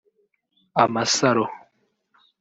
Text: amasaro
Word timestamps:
amasaro 0.83 1.45